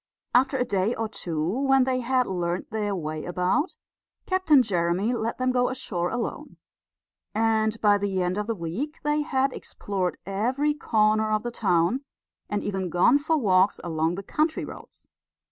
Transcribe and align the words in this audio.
After 0.33 0.57
a 0.57 0.65
day 0.65 0.95
or 0.95 1.07
two, 1.07 1.47
when 1.47 1.83
they 1.83 1.99
had 1.99 2.25
learned 2.25 2.65
their 2.71 2.95
way 2.95 3.23
about, 3.23 3.75
Captain 4.25 4.63
Jeremy 4.63 5.13
let 5.13 5.37
them 5.37 5.51
go 5.51 5.69
ashore 5.69 6.09
alone; 6.09 6.57
and 7.35 7.79
by 7.81 7.99
the 7.99 8.19
end 8.23 8.39
of 8.39 8.47
the 8.47 8.55
week 8.55 8.97
they 9.03 9.21
had 9.21 9.53
explored 9.53 10.17
every 10.25 10.73
corner 10.73 11.31
of 11.31 11.43
the 11.43 11.51
town, 11.51 12.03
and 12.49 12.63
even 12.63 12.89
gone 12.89 13.19
for 13.19 13.37
walks 13.37 13.79
along 13.83 14.15
the 14.15 14.23
country 14.23 14.65
roads. 14.65 15.07